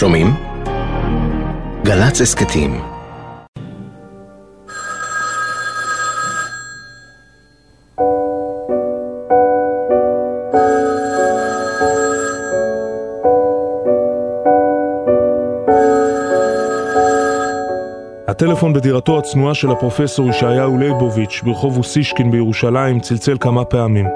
[0.00, 0.26] שומעים?
[1.84, 2.80] גל"צ הסכתים
[18.28, 24.06] הטלפון בדירתו הצנועה של הפרופסור ישעיהו ליבוביץ' ברחוב אוסישקין בירושלים צלצל כמה פעמים.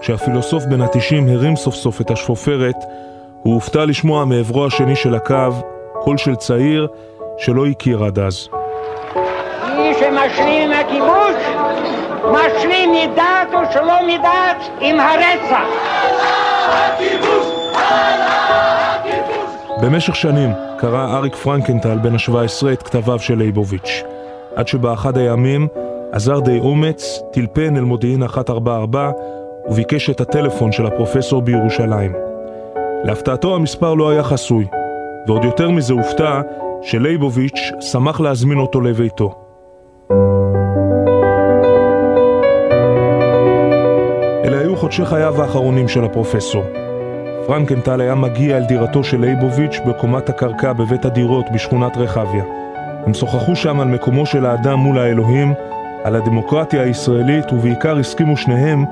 [0.00, 2.76] כשהפילוסוף בן התשעים הרים סוף סוף את השפופרת,
[3.48, 5.50] הוא הופתע לשמוע מעברו השני של הקו
[6.02, 6.86] קול של צעיר
[7.38, 8.48] שלא הכיר עד אז.
[9.76, 11.34] מי שמשלים עם הכיבוש,
[12.24, 15.64] משלים מדעת או שלא מדעת עם הרצח.
[19.82, 24.02] במשך שנים קרא אריק פרנקנטל בן ה-17 את כתביו של ליבוביץ',
[24.56, 25.68] עד שבאחד הימים
[26.12, 29.10] אזר די אומץ, טלפן אל מודיעין 144
[29.68, 32.27] וביקש את הטלפון של הפרופסור בירושלים.
[33.04, 34.66] להפתעתו המספר לא היה חסוי,
[35.26, 36.40] ועוד יותר מזה הופתע
[36.82, 39.34] שלייבוביץ' שמח להזמין אותו לביתו.
[44.44, 46.64] אלה היו חודשי חייו האחרונים של הפרופסור.
[47.46, 52.44] פרנקנטל היה מגיע אל דירתו של לייבוביץ' בקומת הקרקע בבית הדירות בשכונת רחביה.
[53.06, 55.54] הם שוחחו שם על מקומו של האדם מול האלוהים,
[56.04, 58.84] על הדמוקרטיה הישראלית, ובעיקר הסכימו שניהם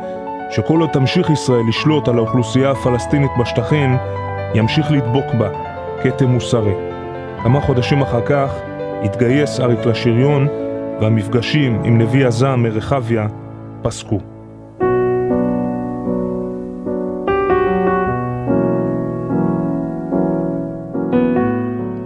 [0.50, 3.96] שכל עוד תמשיך ישראל לשלוט על האוכלוסייה הפלסטינית בשטחים,
[4.54, 5.48] ימשיך לדבוק בה
[6.02, 6.72] כתם מוסרי.
[7.42, 8.52] כמה חודשים אחר כך
[9.02, 10.48] התגייס אריק לשריון,
[11.00, 13.26] והמפגשים עם נביא הזעם מרחביה
[13.82, 14.18] פסקו.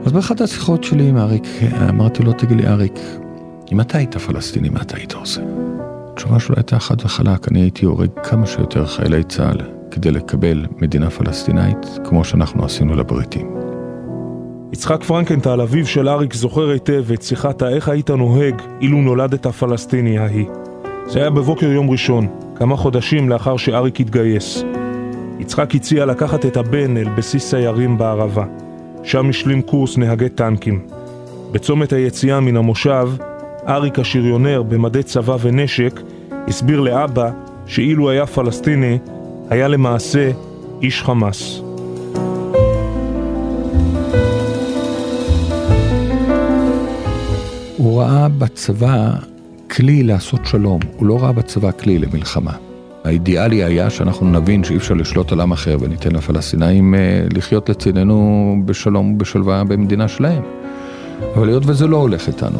[0.06, 1.44] אז באחת השיחות שלי עם אריק,
[1.88, 2.98] אמרתי לו, תגיד לי אריק,
[3.72, 5.40] אם אתה היית פלסטיני, מה אתה היית עושה?
[6.20, 11.10] התשובה שלו הייתה חד וחלק, אני הייתי הורג כמה שיותר חיילי צה"ל כדי לקבל מדינה
[11.10, 13.56] פלסטינאית, כמו שאנחנו עשינו לבריטים.
[14.72, 20.18] יצחק פרנקנטל, אביו של אריק, זוכר היטב את שיחת ה"איך היית נוהג" אילו נולדת פלסטיני
[20.18, 20.46] ההיא.
[21.06, 24.64] זה היה בבוקר יום ראשון, כמה חודשים לאחר שאריק התגייס.
[25.38, 28.44] יצחק הציע לקחת את הבן אל בסיס סיירים בערבה.
[29.02, 30.80] שם השלים קורס נהגי טנקים.
[31.52, 33.08] בצומת היציאה מן המושב,
[33.68, 36.00] אריק השריונר במדי צבא ונשק
[36.48, 37.30] הסביר לאבא
[37.66, 38.98] שאילו היה פלסטיני,
[39.50, 40.30] היה למעשה
[40.82, 41.60] איש חמאס.
[47.76, 49.10] הוא ראה בצבא
[49.70, 52.52] כלי לעשות שלום, הוא לא ראה בצבא כלי למלחמה.
[53.04, 58.56] האידיאלי היה שאנחנו נבין שאי אפשר לשלוט על עם אחר וניתן לפלסטינאים אה, לחיות לצדנו
[58.64, 60.42] בשלום ובשלווה במדינה שלהם.
[61.36, 62.58] אבל היות וזה לא הולך איתנו,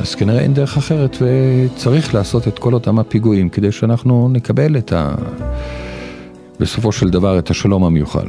[0.00, 4.92] אז כנראה אין דרך אחרת וצריך לעשות את כל אותם הפיגועים כדי שאנחנו נקבל את
[4.92, 5.14] ה...
[6.60, 8.26] בסופו של דבר את השלום המיוחל.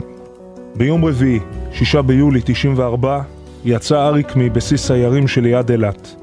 [0.75, 1.39] ביום רביעי,
[1.73, 3.21] שישה ביולי 94,
[3.65, 6.15] יצא אריק מבסיס סיירים שליד אילת.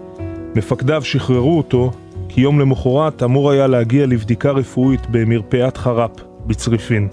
[0.54, 1.90] מפקדיו שחררו אותו
[2.28, 6.10] כי יום למחרת אמור היה להגיע לבדיקה רפואית במרפאת חרפ
[6.46, 7.08] בצריפין.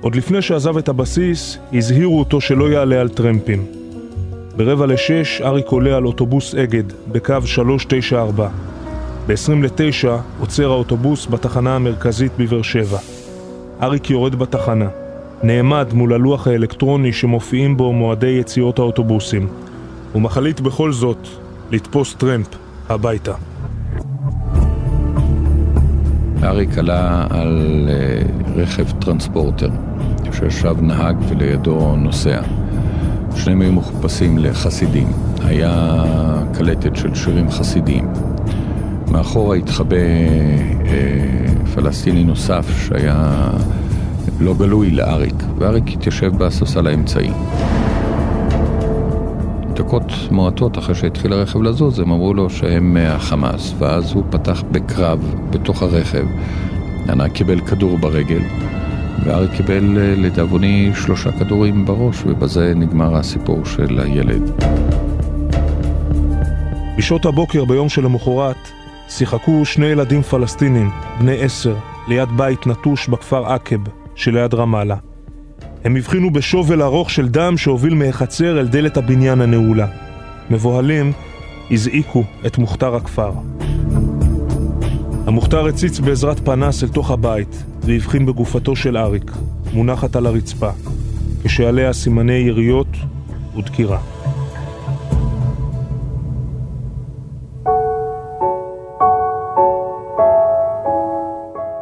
[0.00, 3.81] עוד לפני שעזב את הבסיס, הזהירו אותו שלא יעלה על טרמפים.
[4.56, 8.48] ברבע לשש אריק עולה על אוטובוס אגד בקו 394.
[9.26, 12.98] ב-20 לתשע עוצר האוטובוס בתחנה המרכזית בבאר שבע.
[13.82, 14.88] אריק יורד בתחנה.
[15.42, 19.48] נעמד מול הלוח האלקטרוני שמופיעים בו מועדי יציאות האוטובוסים.
[20.12, 21.28] הוא מחליט בכל זאת
[21.70, 22.46] לתפוס טרמפ
[22.88, 23.34] הביתה.
[26.42, 28.22] אריק עלה על אה,
[28.56, 29.70] רכב טרנספורטר,
[30.32, 32.40] שישב נהג ולידו נוסע.
[33.36, 35.06] שניהם היו מחופשים לחסידים.
[35.44, 35.94] היה
[36.54, 38.08] קלטת של שירים חסידיים.
[39.08, 39.96] מאחורה התחבא
[40.86, 43.50] אה, פלסטיני נוסף שהיה
[44.40, 47.30] לא גלוי לאריק, ואריק התיישב בספסל האמצעי.
[49.74, 55.34] דקות מועטות אחרי שהתחיל הרכב לזוז, הם אמרו לו שהם מהחמאס, ואז הוא פתח בקרב
[55.50, 56.26] בתוך הרכב.
[57.08, 58.42] ענה קיבל כדור ברגל,
[59.24, 64.50] ואריק קיבל אה, לדאבוני שלושה כדורים בראש, ובזה נגמר הסיפור של הילד.
[66.98, 68.56] בשעות הבוקר ביום שלמחרת
[69.08, 71.76] שיחקו שני ילדים פלסטינים, בני עשר,
[72.08, 73.80] ליד בית נטוש בכפר עקב,
[74.14, 74.96] שליד רמאללה.
[75.84, 79.86] הם הבחינו בשובל ארוך של דם שהוביל מהחצר אל דלת הבניין הנעולה.
[80.50, 81.12] מבוהלים,
[81.70, 83.32] הזעיקו את מוכתר הכפר.
[85.26, 89.32] המוכתר הציץ בעזרת פנס אל תוך הבית, והבחין בגופתו של אריק,
[89.72, 90.70] מונחת על הרצפה,
[91.44, 92.86] כשעליה סימני יריות
[93.56, 93.98] ודקירה.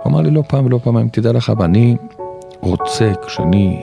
[0.06, 1.96] אמר לי לא פעם ולא פעמיים, תדע לך, אני
[2.60, 3.82] רוצה, כשאני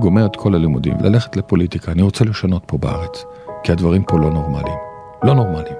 [0.00, 3.24] גומר את כל הלימודים, ללכת לפוליטיקה, אני רוצה לשנות פה בארץ,
[3.62, 4.78] כי הדברים פה לא נורמליים.
[5.22, 5.76] לא נורמליים.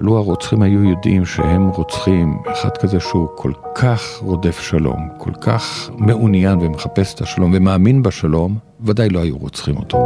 [0.00, 5.90] לו הרוצחים היו יודעים שהם רוצחים אחד כזה שהוא כל כך רודף שלום, כל כך
[5.98, 9.98] מעוניין ומחפש את השלום ומאמין בשלום, ודאי לא היו רוצחים אותו.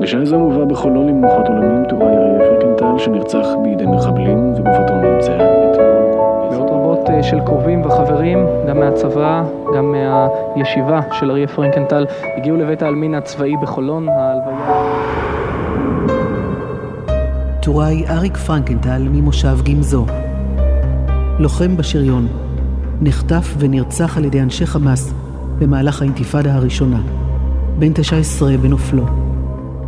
[0.00, 5.86] בשעה זו מובא בחולון למנוחת עולמים טוראי אריה פרקנטל שנרצח בידי מחבלים וגופתו נמצאה אתמול.
[6.50, 9.44] מאות רבות אה, של קרובים וחברים, גם מהצבא,
[9.76, 12.06] גם מהישיבה של אריה פרנקנטל,
[12.36, 15.39] הגיעו לבית העלמין הצבאי בחולון, ההלוויה...
[17.72, 20.06] טוראי אריק פרנקנטל ממושב גמזו.
[21.38, 22.28] לוחם בשריון,
[23.00, 25.12] נחטף ונרצח על ידי אנשי חמאס
[25.58, 27.00] במהלך האינתיפאדה הראשונה.
[27.78, 29.04] בן 19 בנופלו.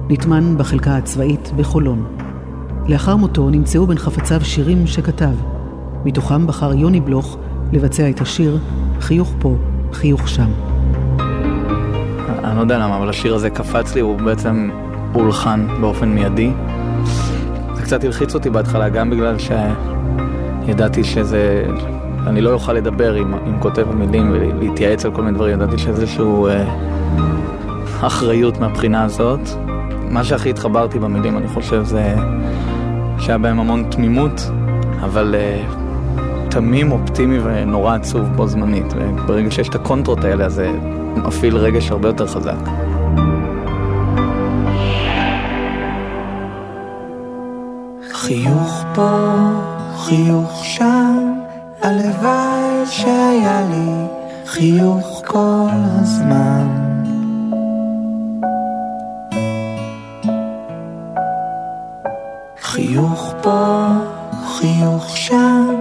[0.08, 2.04] נטמן בחלקה הצבאית בחולון.
[2.86, 5.34] לאחר מותו נמצאו בין חפציו שירים שכתב.
[6.04, 7.38] מתוכם בחר יוני בלוך
[7.72, 8.58] לבצע את השיר
[9.00, 9.56] "חיוך פה,
[9.92, 10.50] חיוך שם".
[12.44, 14.70] אני לא יודע למה, אבל השיר הזה קפץ לי, הוא בעצם
[15.12, 16.52] הולחן באופן מיידי.
[17.92, 21.64] קצת הלחיץ אותי בהתחלה, גם בגלל שידעתי שזה...
[22.26, 25.90] אני לא אוכל לדבר עם, עם כותב המילים ולהתייעץ על כל מיני דברים, ידעתי שזה
[25.90, 26.64] איזושהי אה,
[28.06, 29.40] אחריות מהבחינה הזאת.
[30.10, 32.14] מה שהכי התחברתי במילים, אני חושב, זה
[33.18, 34.50] שהיה בהם המון תמימות,
[35.00, 38.92] אבל uh, תמים, אופטימי ונורא עצוב בו זמנית.
[38.96, 40.70] וברגע שיש את הקונטרות האלה, זה
[41.16, 42.91] מפעיל רגש הרבה יותר חזק.
[48.32, 49.38] חיוך פה,
[49.96, 51.34] חיוך שם,
[51.82, 54.06] הלוואי שהיה לי
[54.46, 56.66] חיוך כל הזמן.
[62.60, 63.86] חיוך פה,
[64.46, 65.74] חיוך שם,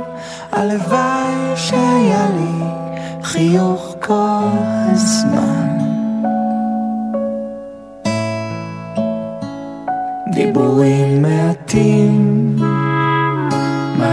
[0.52, 2.66] הלוואי שהיה לי
[3.24, 4.50] חיוך כל
[4.92, 5.78] הזמן.
[10.34, 12.31] דיבורים מעטים,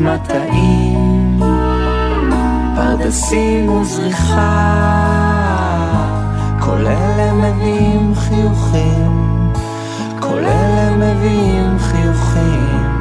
[0.00, 1.40] מטעים,
[2.76, 4.74] פרדסים וזריחה,
[6.60, 9.52] כל אלה מביאים חיוכים,
[10.20, 12.98] כל אלה מביאים חיוכים.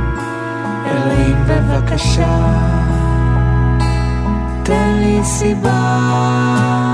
[0.86, 2.38] אלוהים בבקשה,
[4.64, 6.87] תן לי סיבה.